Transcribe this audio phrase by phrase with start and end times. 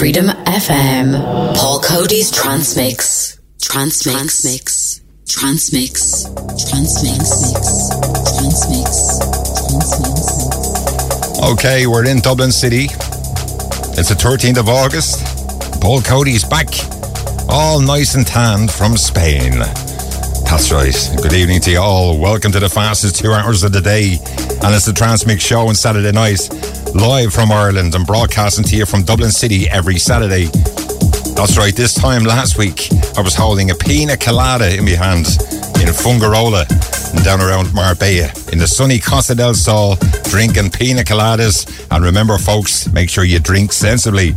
[0.00, 1.12] Freedom FM.
[1.56, 3.38] Paul Coady's Transmix.
[3.60, 4.06] Trance Mix.
[4.06, 5.02] Transmix.
[5.28, 6.24] Trance Mix.
[6.64, 7.90] Transmix.
[8.32, 9.18] Trance Mix.
[9.60, 11.38] Transmix.
[11.52, 12.84] Okay, we're in Dublin City.
[14.00, 15.20] It's the 13th of August.
[15.82, 16.68] Paul Coady's back,
[17.50, 19.58] all nice and tanned from Spain.
[20.48, 20.96] That's right.
[21.20, 22.18] Good evening to you all.
[22.18, 24.16] Welcome to the fastest two hours of the day.
[24.62, 26.40] And it's the Trance Mix show on Saturday night,
[26.94, 30.46] live from Ireland and broadcasting to you from Dublin City every Saturday.
[31.34, 31.74] That's right.
[31.74, 35.26] This time last week, I was holding a pina colada in my hand
[35.80, 36.68] in Fuengirola
[37.14, 41.86] and down around Marbella in the sunny Costa del Sol, drinking pina coladas.
[41.90, 44.34] And remember, folks, make sure you drink sensibly.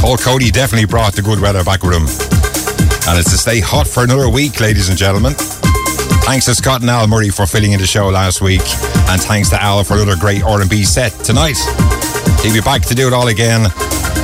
[0.00, 2.06] Paul Coady definitely brought the good weather back with him.
[3.08, 5.34] And it's to stay hot for another week, ladies and gentlemen.
[6.24, 8.62] Thanks to Scott and Al Murray for filling in the show last week.
[9.08, 11.56] And thanks to Al for another great R&B set tonight.
[12.42, 13.68] He'll be back to do it all again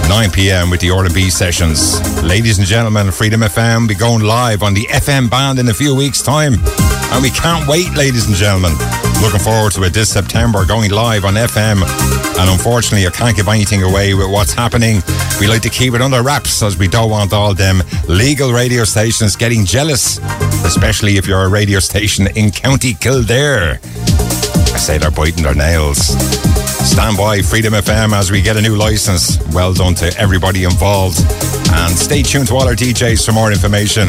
[0.09, 0.71] 9 p.m.
[0.71, 2.01] with the R&B sessions.
[2.23, 5.95] Ladies and gentlemen, Freedom FM be going live on the FM band in a few
[5.95, 6.55] weeks' time.
[7.13, 8.73] And we can't wait, ladies and gentlemen.
[9.21, 11.83] Looking forward to it this September, going live on FM.
[12.39, 15.03] And unfortunately, I can't give anything away with what's happening.
[15.41, 18.85] We like to keep it under wraps as we don't want all them legal radio
[18.85, 20.19] stations getting jealous,
[20.65, 23.81] especially if you're a radio station in County Kildare.
[23.83, 25.99] I say they're biting their nails.
[26.89, 29.39] Stand by Freedom FM as we get a new license.
[29.53, 31.19] Well done to everybody involved.
[31.73, 34.09] And stay tuned to all our DJs for more information.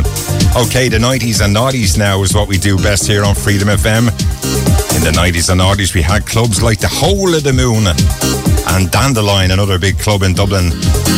[0.55, 4.69] Okay, the 90s and noughties now is what we do best here on Freedom FM.
[5.00, 8.92] In the 90s and noughties, we had clubs like the Hole of the Moon and
[8.92, 10.73] Dandelion, another big club in Dublin,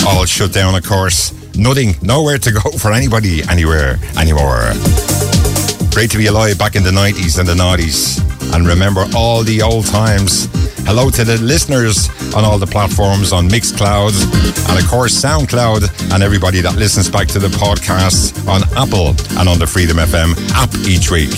[0.06, 1.34] all shut down, of course.
[1.56, 4.74] Nothing, nowhere to go for anybody anywhere anymore.
[5.90, 8.22] Great to be alive back in the 90s and the noughties
[8.54, 10.46] and remember all the old times.
[10.84, 14.12] Hello to the listeners on all the platforms on Mixcloud
[14.70, 19.48] and of course SoundCloud and everybody that listens back to the podcast on Apple and
[19.48, 21.32] on the Freedom FM app each week.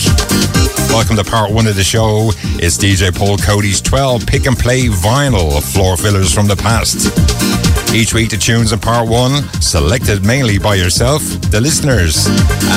[0.90, 2.30] Welcome to part one of the show.
[2.58, 7.73] It's DJ Paul Coady's 12 pick and play vinyl floor fillers from the past.
[7.94, 11.22] Each week, the tunes in part one, selected mainly by yourself,
[11.52, 12.26] the listeners.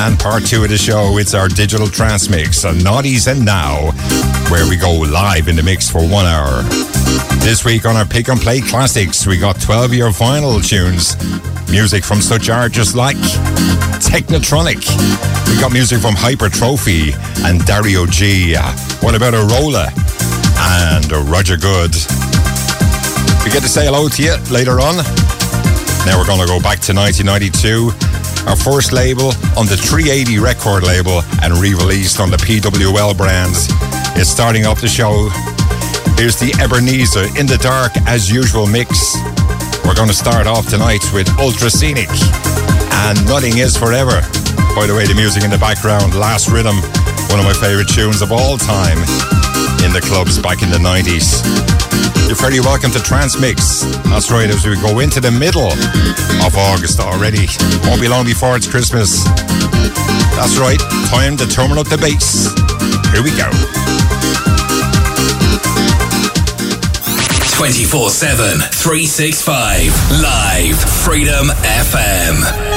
[0.06, 3.92] And part two of the show, it's our digital trance mix, on Naughties and Now,
[4.52, 6.62] where we go live in the mix for one hour.
[7.42, 11.18] This week on our Pick and Play Classics, we got 12 year vinyl tunes.
[11.72, 13.18] Music from such artists like
[13.98, 14.86] Technotronic.
[15.50, 17.14] We got music from Hypertrophy
[17.44, 18.56] and Dario G.
[19.02, 19.88] What about Arola
[20.60, 21.96] and Roger Good?
[23.48, 25.00] We get to say hello to you later on.
[26.04, 27.96] Now we're going to go back to 1992.
[28.44, 33.72] Our first label on the 380 record label and re-released on the PWL brands
[34.20, 35.32] is starting off the show.
[36.20, 39.16] Here's the Ebenezer in the dark as usual mix.
[39.88, 42.12] We're going to start off tonight with Ultra Scenic
[43.08, 44.20] and Nothing Is Forever.
[44.76, 46.76] By the way, the music in the background, Last Rhythm,
[47.32, 49.00] one of my favorite tunes of all time
[49.84, 51.44] in the clubs back in the 90s.
[52.28, 53.82] You're very welcome to Trance Mix.
[54.10, 55.72] That's right, as we go into the middle
[56.46, 57.48] of August already.
[57.88, 59.24] Won't be long before it's Christmas.
[60.36, 60.80] That's right,
[61.10, 62.52] time to turn up the bass.
[63.14, 63.50] Here we go.
[67.58, 72.77] 24 7, 365, live, Freedom FM.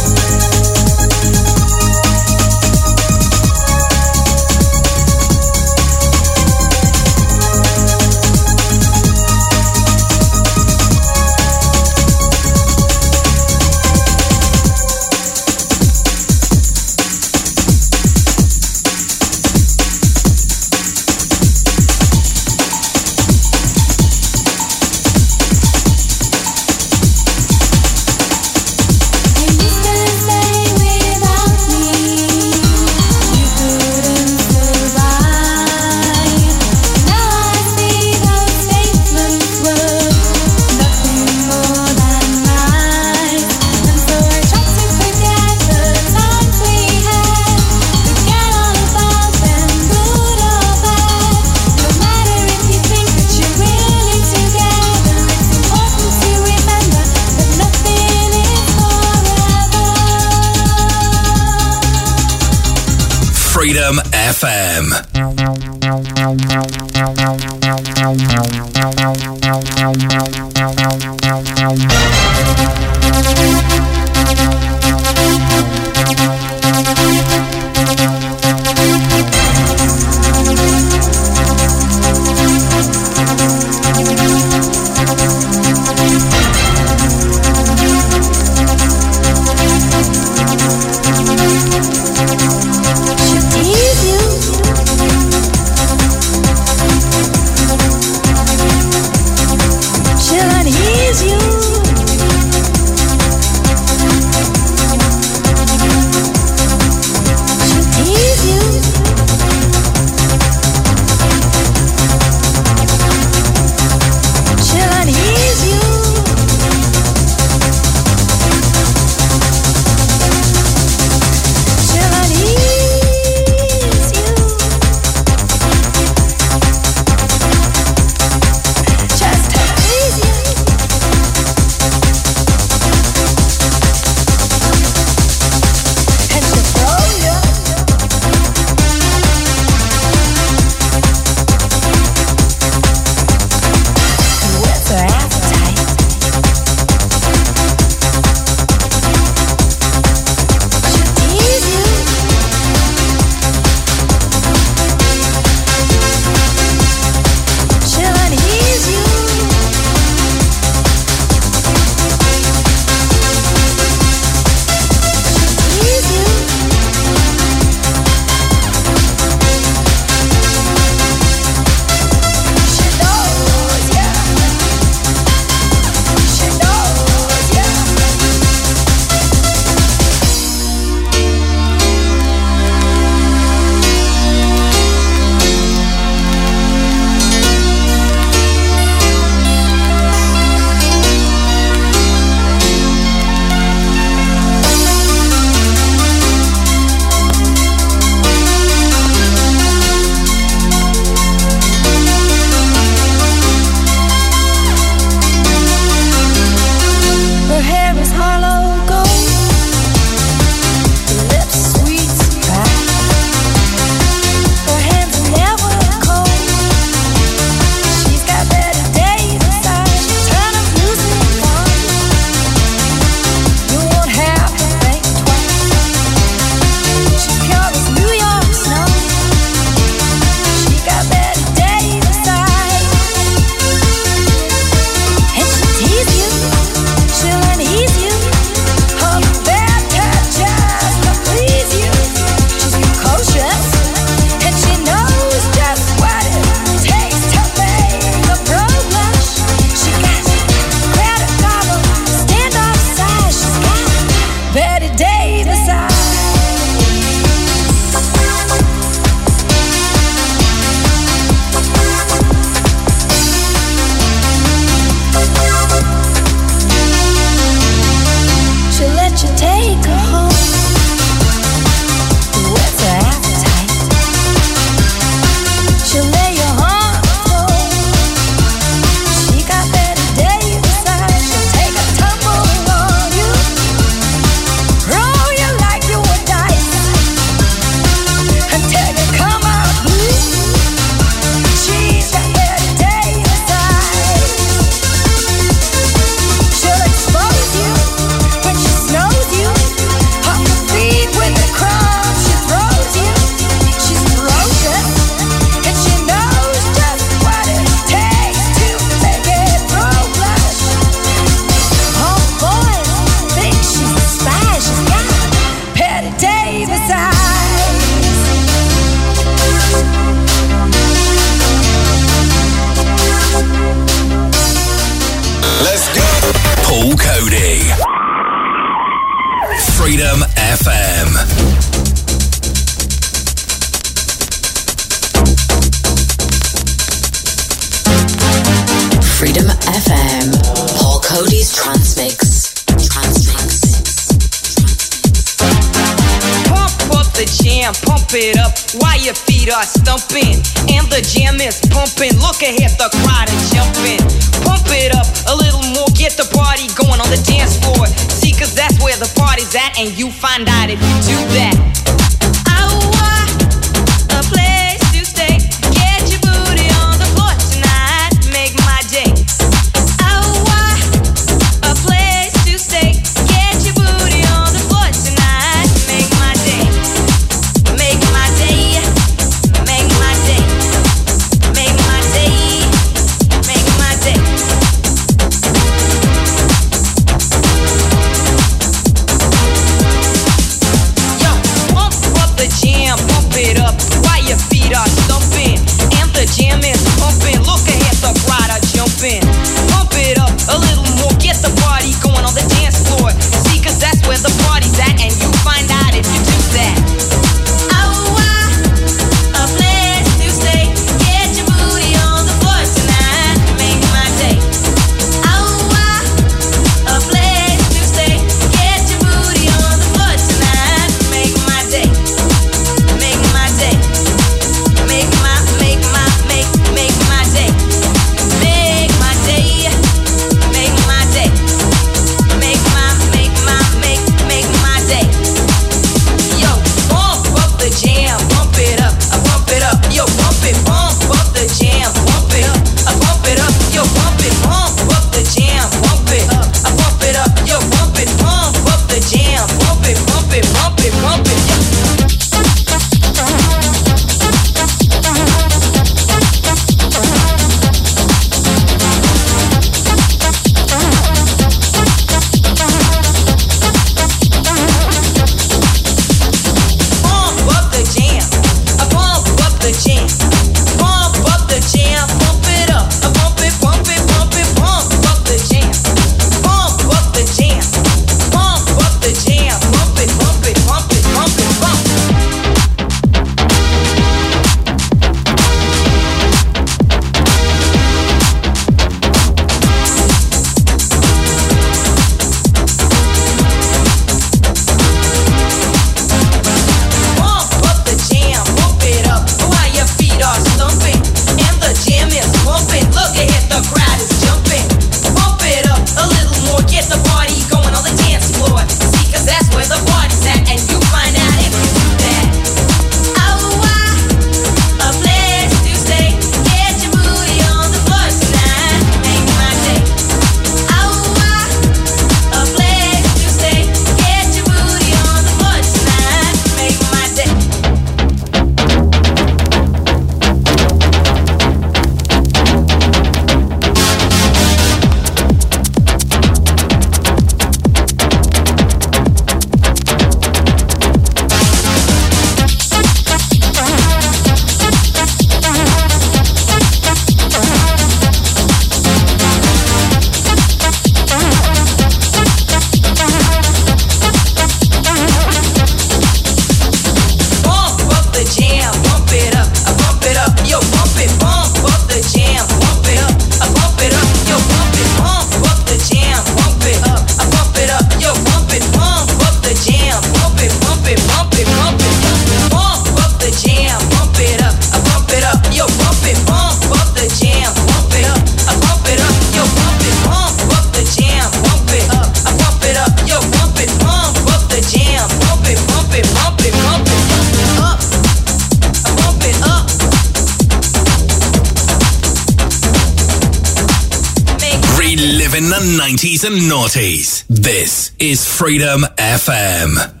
[596.71, 597.41] 90s and noughties.
[597.43, 600.00] This is Freedom FM.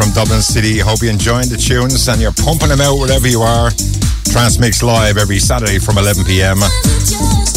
[0.00, 0.78] From Dublin City.
[0.78, 3.68] Hope you're enjoying the tunes and you're pumping them out wherever you are.
[4.32, 6.56] Trance Mix live every Saturday from 11 p.m.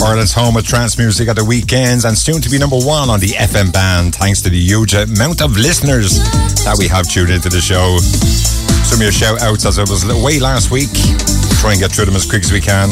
[0.03, 3.23] Ireland's home of trance music at the weekends and soon to be number one on
[3.23, 6.19] the FM band thanks to the huge amount of listeners
[6.67, 7.95] that we have tuned into the show.
[8.84, 10.91] Some of your shout outs as it was away last week.
[11.63, 12.91] Try and get through them as quick as we can.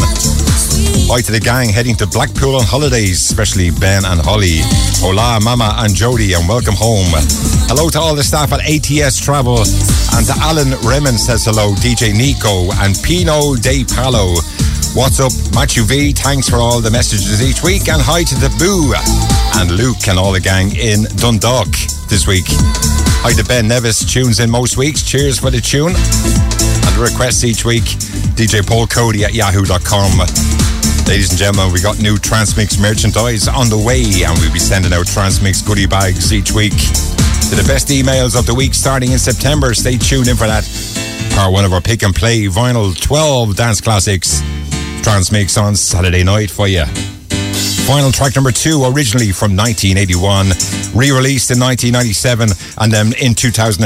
[1.11, 4.63] Hi to the gang heading to Blackpool on holidays, especially Ben and Holly.
[5.03, 7.11] Hola, Mama and Jody, and welcome home.
[7.71, 12.11] Hello to all the staff at ATS Travel, and to Alan Remen says hello, DJ
[12.11, 14.35] Nico, and Pino De Palo.
[14.91, 16.11] What's up, Matthew V?
[16.11, 18.91] Thanks for all the messages each week, and hi to the Boo
[19.55, 21.71] and Luke and all the gang in Dundalk
[22.11, 22.43] this week.
[23.23, 25.01] Hi to Ben Nevis, tunes in most weeks.
[25.01, 25.95] Cheers for the tune.
[25.95, 27.87] And requests each week,
[28.35, 30.19] DJ Paul Coady at yahoo.com.
[31.07, 34.59] Ladies and gentlemen, we got new Trance Mix merchandise on the way, and we'll be
[34.59, 36.75] sending out Trance Mix goodie bags each week
[37.51, 39.73] to the best emails of the week starting in September.
[39.73, 40.63] Stay tuned in for that.
[41.35, 44.39] Part one of our pick and play vinyl 12 dance classics
[45.03, 46.85] Trance Mix on Saturday night for you.
[47.83, 50.47] Final track number two, originally from 1981,
[50.95, 52.47] re-released in 1997,
[52.79, 53.83] and then in 2002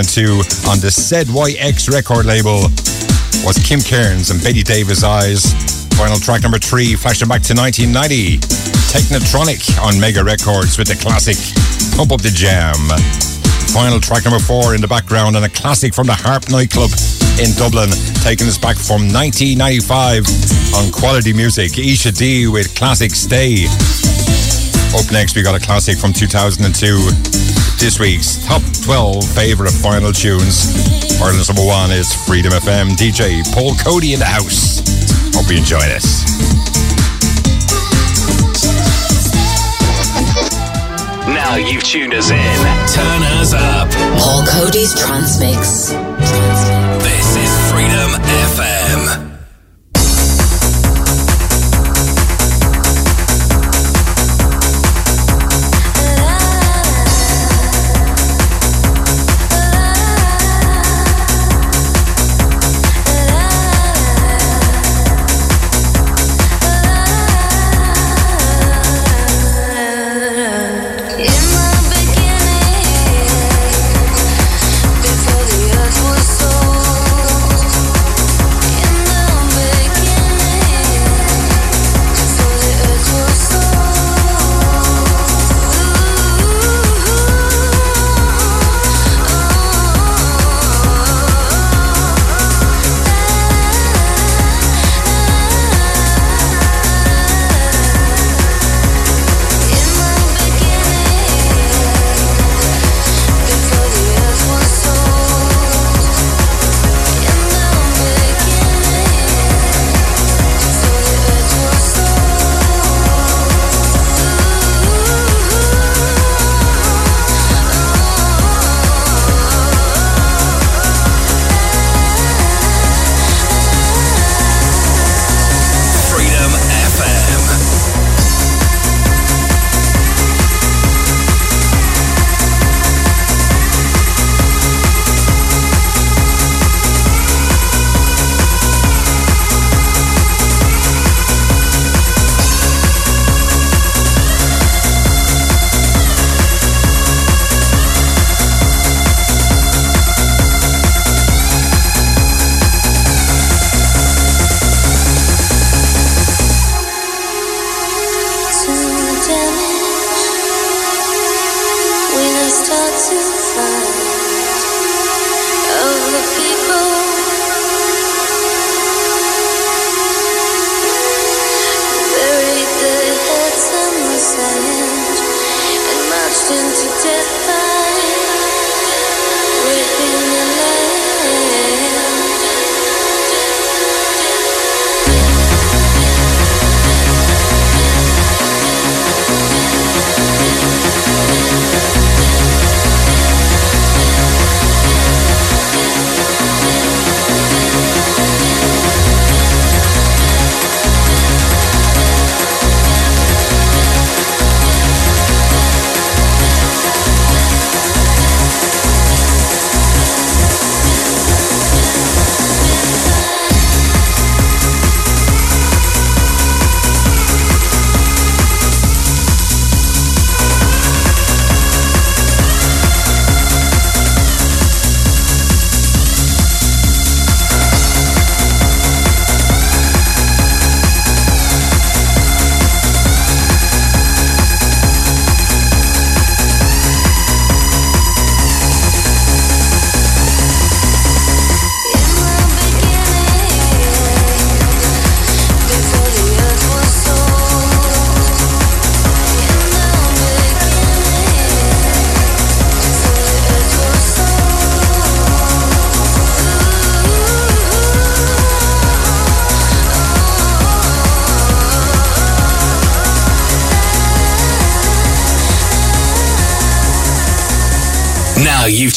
[0.69, 2.69] on the ZYX record label,
[3.41, 5.53] was Kim Carnes and Bette Davis Eyes.
[5.97, 8.37] Final track number three, flashing back to 1990.
[8.93, 11.41] Technotronic on Mega Records with the classic
[11.97, 13.34] Pump Up the Jam.
[13.75, 16.87] Final track number four in the background and a classic from the Harp nightclub
[17.43, 17.91] in Dublin,
[18.23, 20.23] taking us back from 1995
[20.79, 21.77] on Quality Music.
[21.77, 23.67] Isha D with classic Stay.
[24.95, 26.71] Up next, we got a classic from 2002.
[27.75, 30.71] This week's top 12 favourite final tunes.
[31.19, 32.95] Ireland's number one is Freedom FM.
[32.95, 34.79] DJ Paul Coady in the house.
[35.35, 36.74] Hope you enjoy this.
[41.57, 42.37] You've tuned us in.
[42.93, 43.89] Turn us up.
[44.19, 45.89] Paul Coady's Transmix.
[47.01, 48.11] This is Freedom
[48.51, 49.34] FM.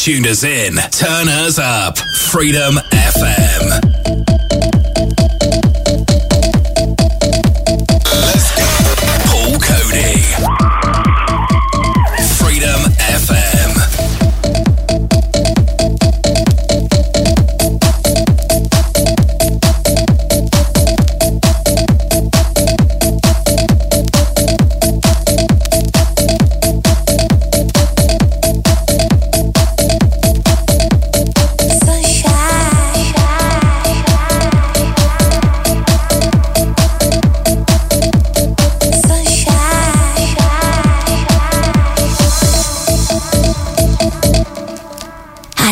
[0.05, 0.75] Tuned us in.
[0.91, 1.99] Turn us up.
[1.99, 3.58] Freedom FM.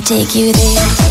[0.07, 1.06] Take you there.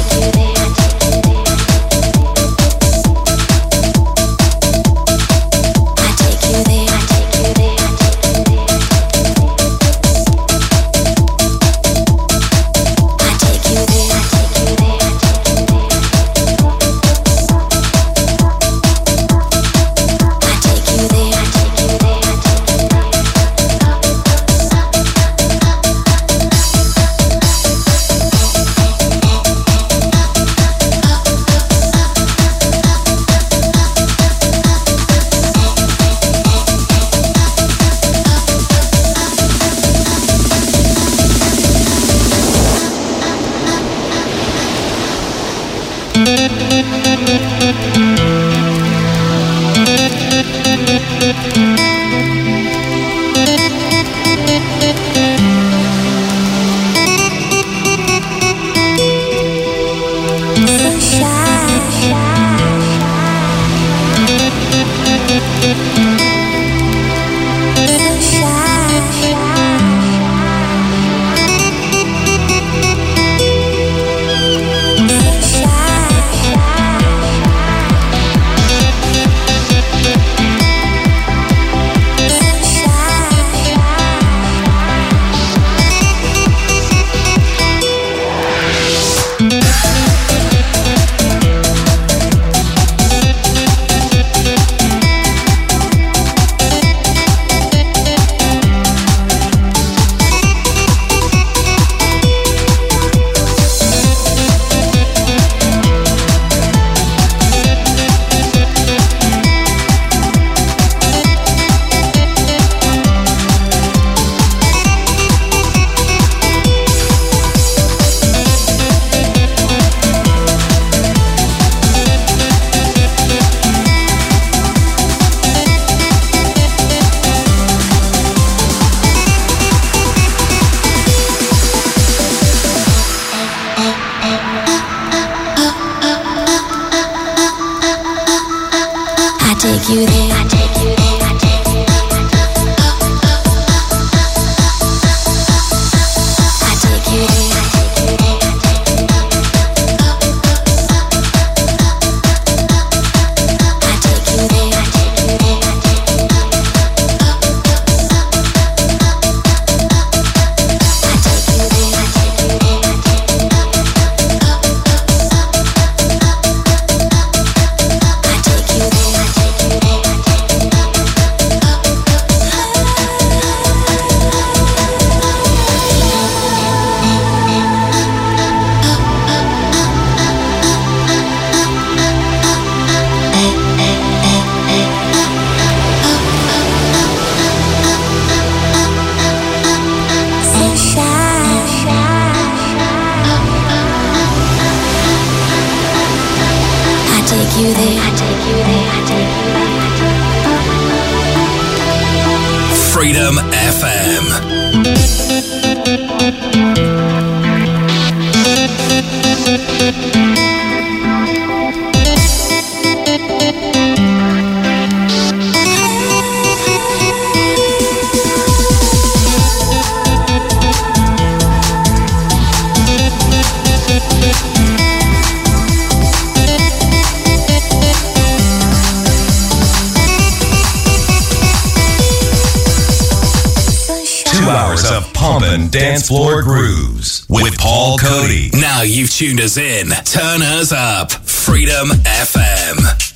[239.15, 239.89] Tuned us in.
[240.03, 241.11] Turn us up.
[241.11, 243.14] Freedom FM.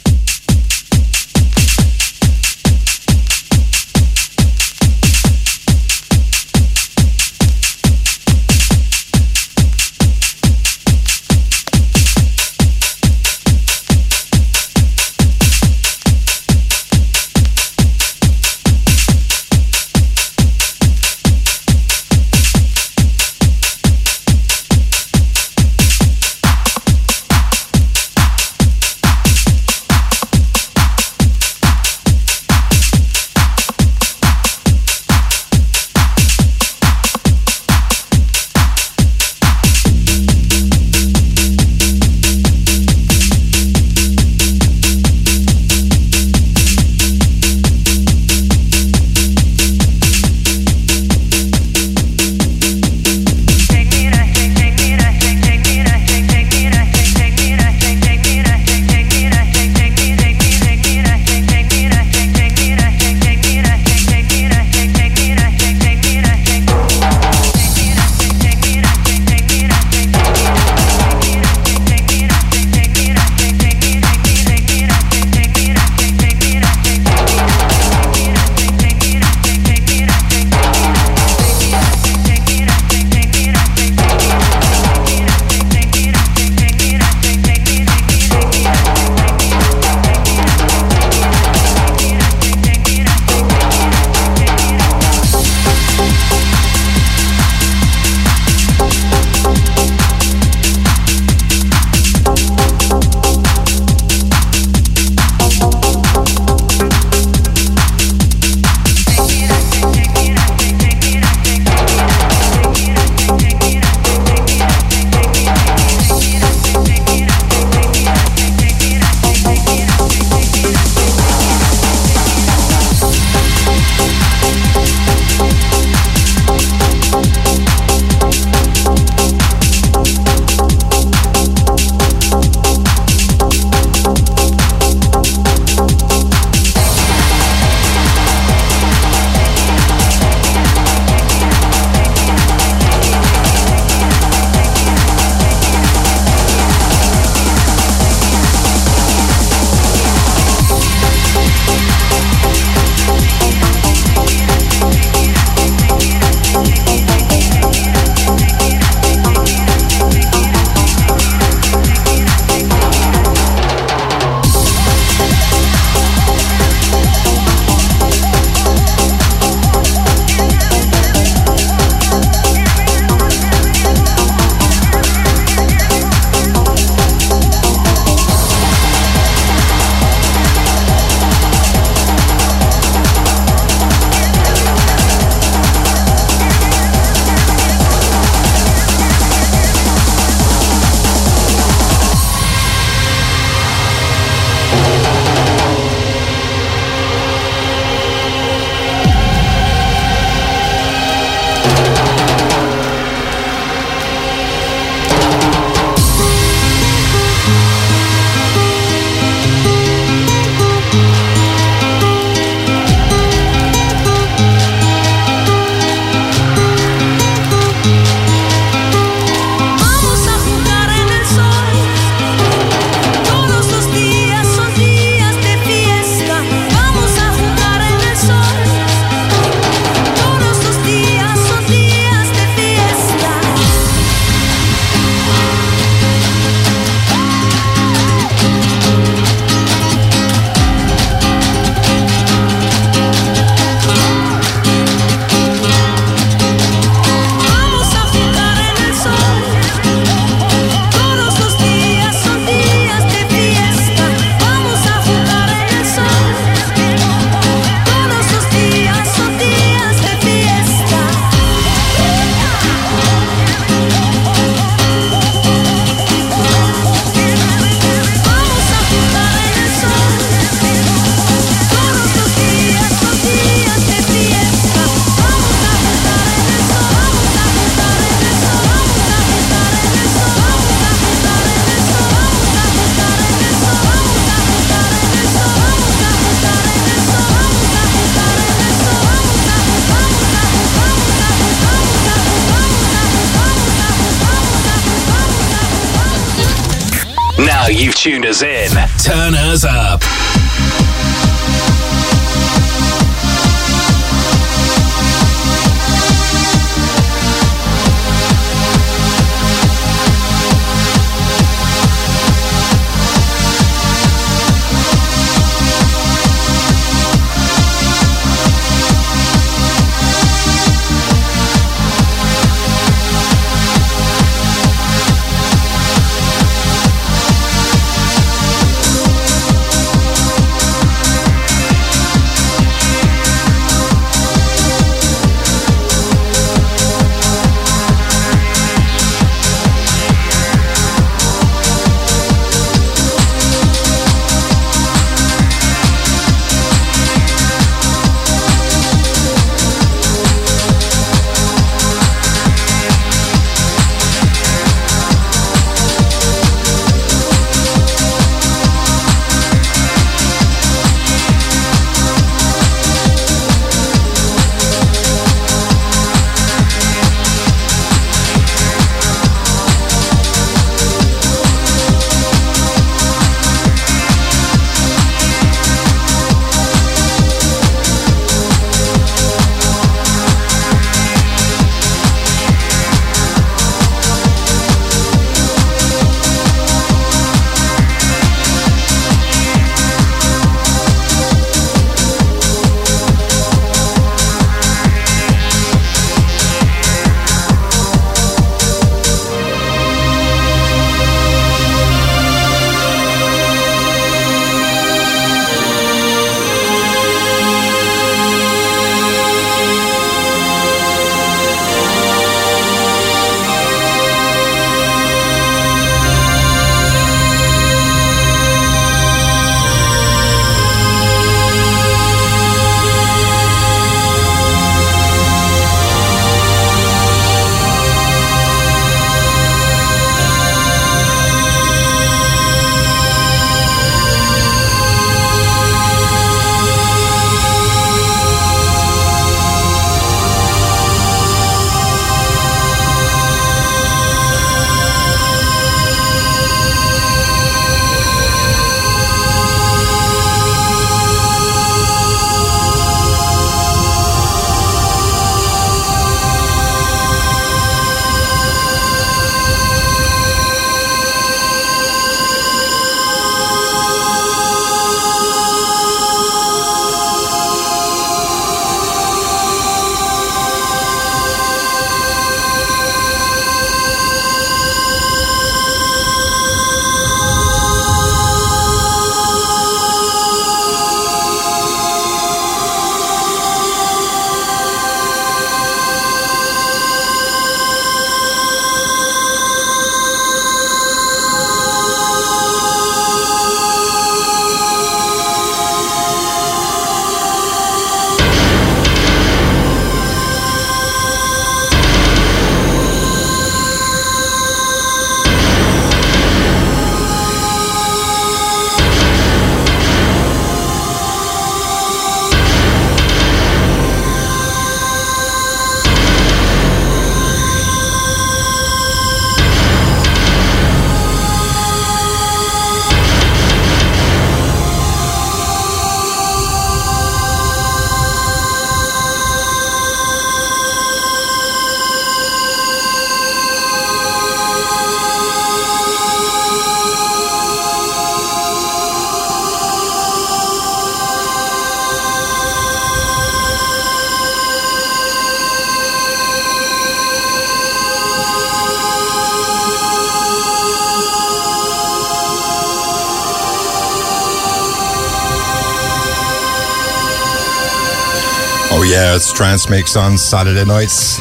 [559.70, 561.18] Trance Mix on Saturday nights.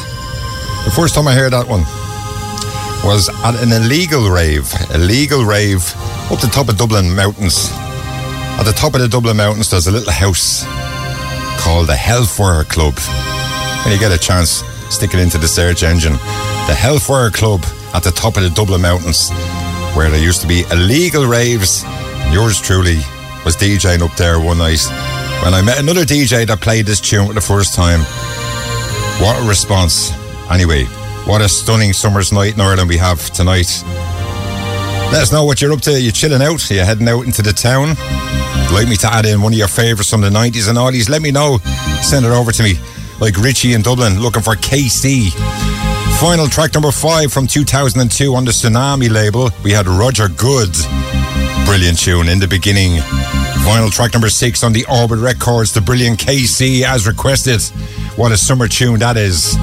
[0.85, 1.81] The first time I heard that one
[3.05, 4.71] was at an illegal rave.
[4.93, 5.83] Illegal rave
[6.31, 7.69] up the top of Dublin Mountains.
[8.57, 10.63] At the top of the Dublin Mountains, there's a little house
[11.61, 12.97] called the Hellfire Club.
[13.83, 16.13] When you get a chance, stick it into the search engine.
[16.67, 17.61] The Hellfire Club
[17.93, 19.29] at the top of the Dublin Mountains,
[19.95, 21.83] where there used to be illegal raves.
[21.85, 22.97] And Yours truly
[23.45, 24.81] was DJing up there one night
[25.43, 28.01] when I met another DJ that played this tune for the first time.
[29.19, 30.11] What a response.
[30.49, 30.85] Anyway,
[31.25, 33.83] what a stunning summer's night in Ireland we have tonight.
[35.11, 35.99] Let us know what you're up to.
[35.99, 36.69] You're chilling out?
[36.69, 37.95] You're you heading out into the town?
[38.71, 41.09] like me to add in one of your favourites from the 90s and oldies?
[41.09, 41.57] Let me know.
[42.01, 42.75] Send it over to me.
[43.19, 45.31] Like Richie in Dublin looking for KC.
[46.19, 49.49] Final track number five from 2002 on the Tsunami label.
[49.63, 50.75] We had Roger Goode.
[51.65, 53.01] Brilliant tune in the beginning.
[53.65, 57.61] Final track number six on the Orbit Records, the brilliant KC as requested.
[58.19, 59.55] What a summer tune that is.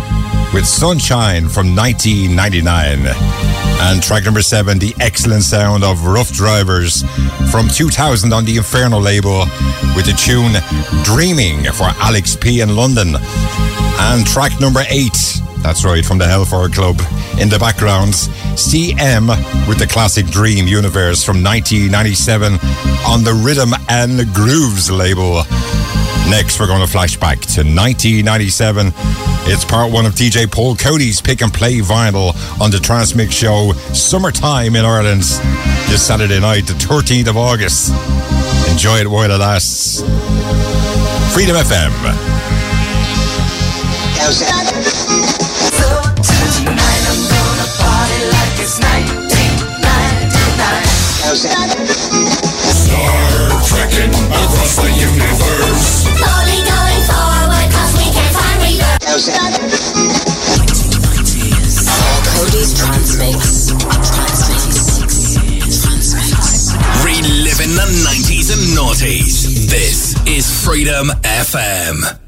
[0.54, 3.04] With Sunshine from 1999.
[3.84, 7.04] And track number seven, the excellent sound of Ruff Driverz
[7.50, 9.40] from 2000 on the Inferno label
[9.94, 10.56] with the tune
[11.04, 13.16] Dreaming for Alex P in London.
[14.00, 16.98] And track number eight, that's right, from the Hellfire Club
[17.38, 18.14] in the background,
[18.56, 19.28] CM
[19.68, 22.54] with the classic Dream Universe from 1997
[23.06, 25.42] on the Rhythm and Grooves label.
[26.28, 28.92] Next, we're going to flash back to 1997.
[29.48, 33.32] It's part one of DJ Paul Coady's pick and play vinyl on the Trance Mix
[33.32, 37.90] show Summertime in Ireland this Saturday night, the 13th of August.
[38.68, 40.00] Enjoy it while it lasts.
[41.32, 41.92] Freedom FM.
[53.76, 56.08] Trekking across the universe.
[56.16, 59.28] Slowly going forward, cause we can't find reverse.
[61.84, 63.68] Paul Coady's Transmix.
[63.68, 64.96] Trance Mix.
[65.82, 66.72] Transmix.
[67.04, 69.68] Reliving the 90s and noughties.
[69.68, 72.25] This is Freedom FM.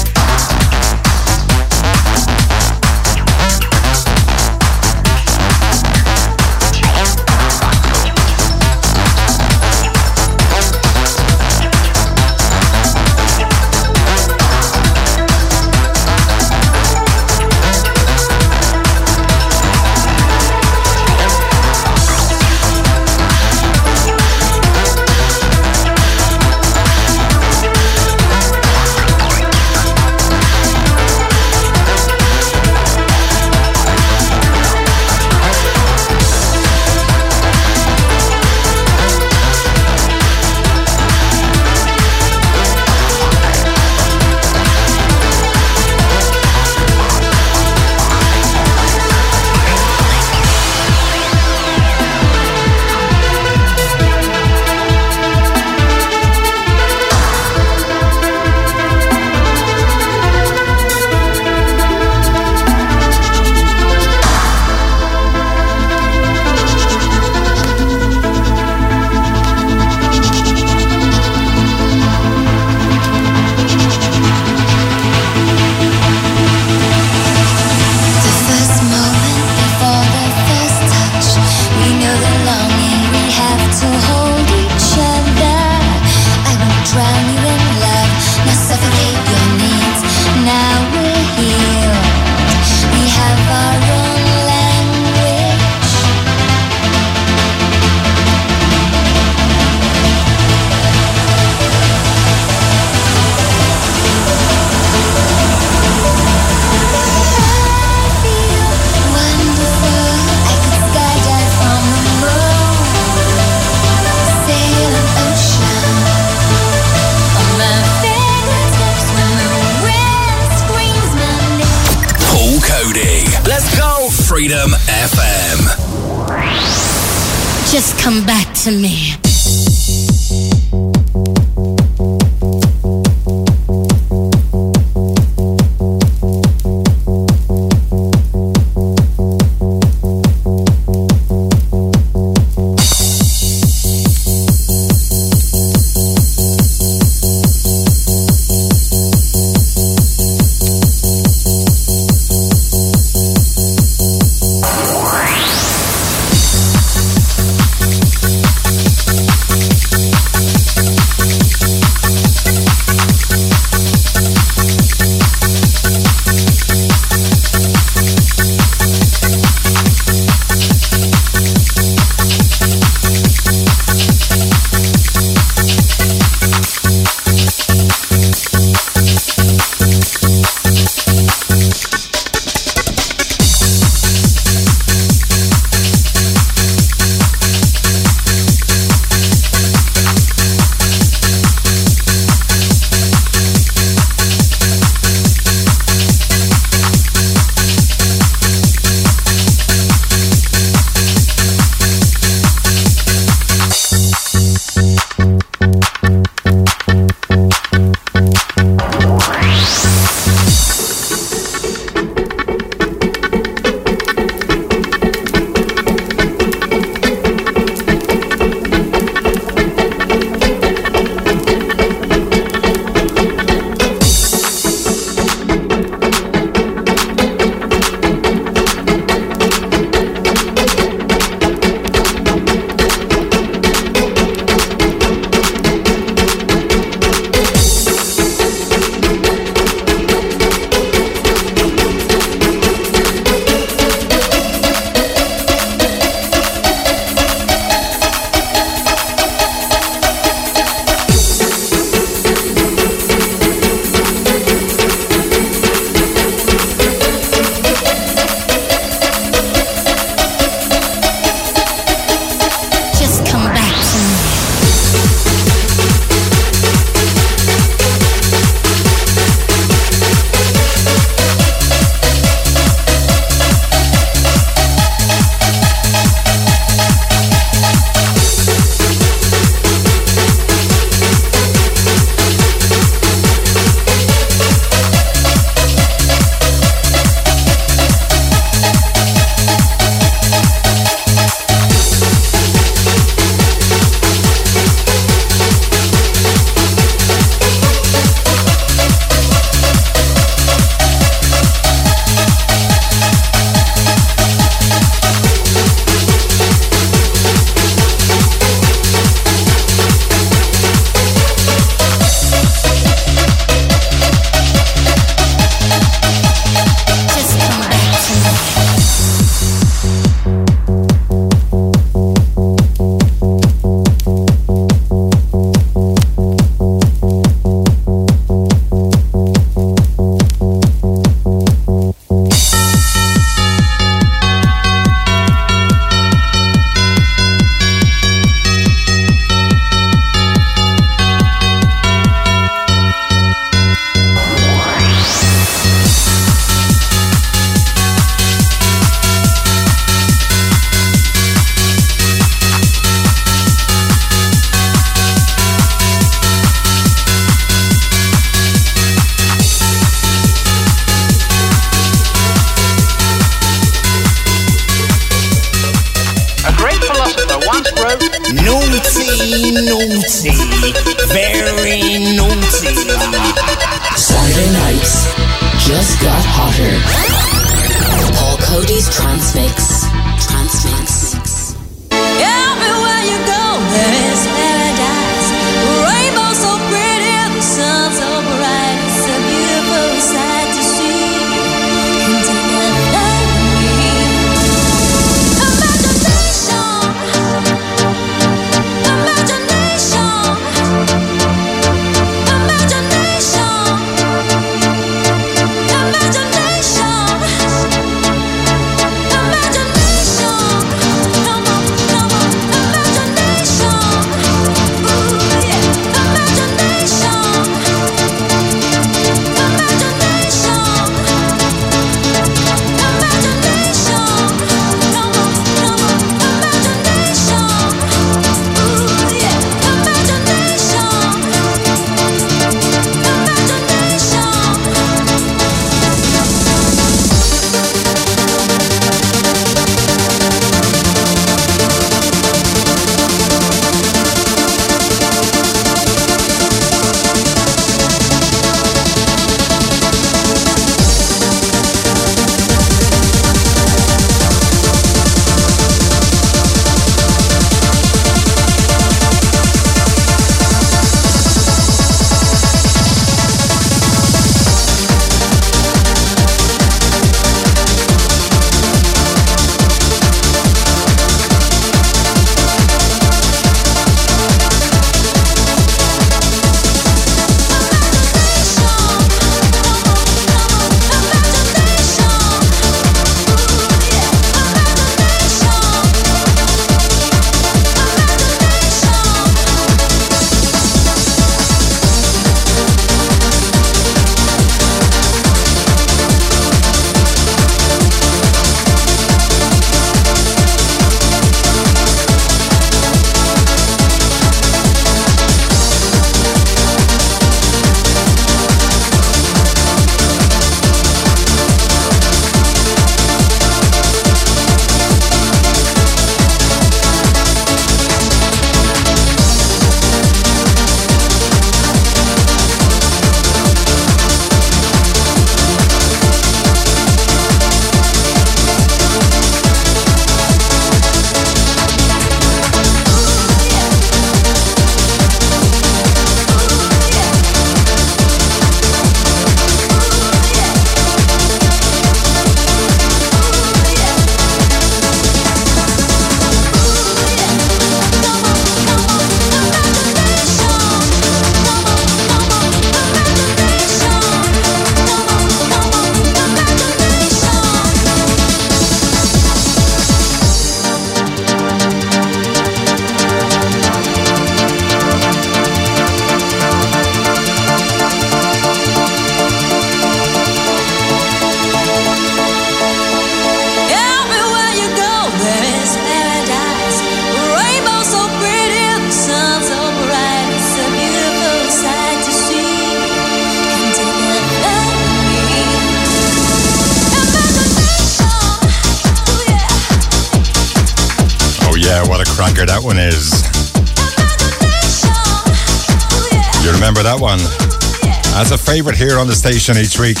[598.56, 600.00] Favorite here on the station each week.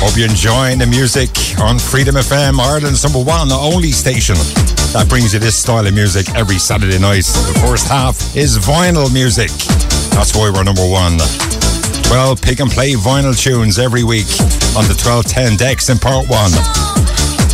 [0.00, 1.28] Hope you're enjoying the music
[1.60, 4.40] on Freedom FM, Ireland's number one, the only station
[4.96, 7.28] that brings you this style of music every Saturday night.
[7.28, 9.52] The first half is vinyl music.
[10.16, 11.20] That's why we're number one.
[12.08, 14.32] 12 pick and play vinyl tunes every week
[14.72, 16.48] on the 1210 decks in part one.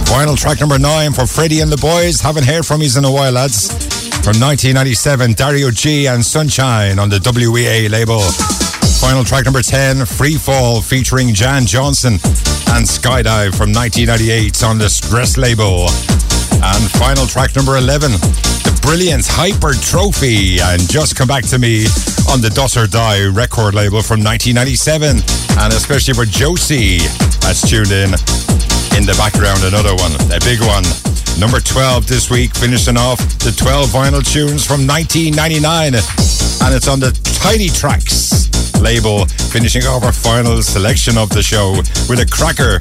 [0.06, 2.22] Vinyl track number nine for Freddie and the boys.
[2.22, 3.74] Haven't heard from you in a while, lads.
[4.22, 8.22] From 1997, Dario G and Sunshine on the WEA label.
[9.08, 12.20] Final track number 10, Free Fall, featuring Jan Johnston
[12.76, 15.88] and Skydive from 1998 on the Stress label.
[16.60, 21.88] And final track number 11, The Brilliant Hypertrophy, and Just Come Back to Me
[22.28, 25.24] on the Dos or Die record label from 1997.
[25.56, 27.00] And especially for Josie,
[27.40, 28.12] that's tuned in
[28.92, 30.84] in the background, another one, a big one.
[31.40, 35.96] Number 12 this week, finishing off the 12 vinyl tunes from 1999.
[35.96, 38.37] And it's on the Tidy Tracks
[38.80, 41.72] label, finishing off our final selection of the show
[42.08, 42.78] with a cracker,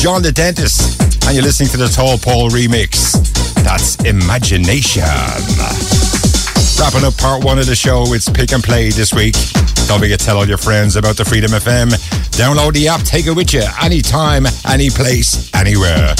[0.00, 1.00] Jon the Dentist.
[1.26, 3.14] And you're listening to the Tall Paul remix.
[3.64, 5.02] That's Imagination.
[6.78, 9.34] Wrapping up part one of the show, it's pick and play this week.
[9.88, 11.90] Don't forget to tell all your friends about the Freedom FM.
[12.38, 16.14] Download the app, take it with you anytime, any place, anywhere.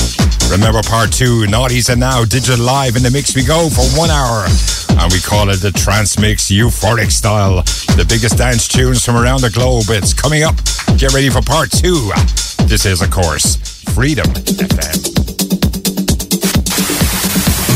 [0.50, 4.10] Remember part two, Naughties and Now, Digital Live in the mix we go for one
[4.10, 4.46] hour.
[4.98, 7.62] And we call it the Trance Mix Euphoric Style.
[7.98, 9.86] The biggest dance tunes from around the globe.
[9.88, 10.54] It's coming up.
[10.98, 12.12] Get ready for part two.
[12.70, 13.56] This is, of course,
[13.90, 14.24] Freedom
[14.54, 14.94] FM.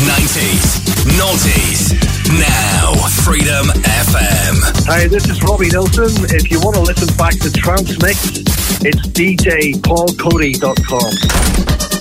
[0.07, 0.79] 90s,
[1.19, 1.91] noughties,
[2.39, 2.95] now
[3.27, 4.63] Freedom FM.
[4.87, 6.07] Hi, this is Robbie Nelson.
[6.33, 8.37] If you want to listen back to Trance Mix,
[8.79, 11.92] it's djpaulcoady.com.